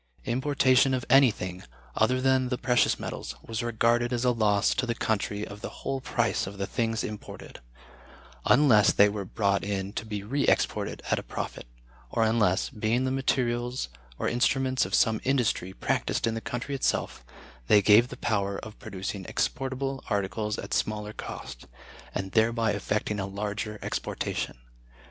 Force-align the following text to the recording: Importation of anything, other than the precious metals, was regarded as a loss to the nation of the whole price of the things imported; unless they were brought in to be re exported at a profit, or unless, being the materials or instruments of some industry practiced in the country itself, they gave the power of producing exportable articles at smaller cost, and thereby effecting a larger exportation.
Importation 0.25 0.95
of 0.95 1.05
anything, 1.11 1.61
other 1.95 2.19
than 2.19 2.49
the 2.49 2.57
precious 2.57 2.99
metals, 2.99 3.35
was 3.43 3.61
regarded 3.61 4.11
as 4.11 4.25
a 4.25 4.31
loss 4.31 4.73
to 4.73 4.87
the 4.87 4.95
nation 4.99 5.47
of 5.47 5.61
the 5.61 5.69
whole 5.69 6.01
price 6.01 6.47
of 6.47 6.57
the 6.57 6.65
things 6.65 7.03
imported; 7.03 7.59
unless 8.45 8.91
they 8.91 9.07
were 9.07 9.25
brought 9.25 9.63
in 9.63 9.93
to 9.93 10.03
be 10.03 10.23
re 10.23 10.43
exported 10.47 11.03
at 11.11 11.19
a 11.19 11.21
profit, 11.21 11.67
or 12.09 12.23
unless, 12.23 12.71
being 12.71 13.05
the 13.05 13.11
materials 13.11 13.89
or 14.17 14.27
instruments 14.27 14.87
of 14.87 14.95
some 14.95 15.21
industry 15.23 15.71
practiced 15.71 16.25
in 16.25 16.33
the 16.33 16.41
country 16.41 16.73
itself, 16.73 17.23
they 17.67 17.79
gave 17.83 18.07
the 18.07 18.17
power 18.17 18.57
of 18.57 18.79
producing 18.79 19.23
exportable 19.25 20.03
articles 20.09 20.57
at 20.57 20.73
smaller 20.73 21.13
cost, 21.13 21.67
and 22.15 22.31
thereby 22.31 22.71
effecting 22.71 23.19
a 23.19 23.27
larger 23.27 23.77
exportation. 23.83 24.57